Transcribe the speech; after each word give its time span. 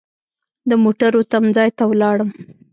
د 0.69 0.71
موټرو 0.83 1.21
تم 1.31 1.43
ځای 1.55 1.69
ته 1.77 1.83
ولاړم. 1.89 2.29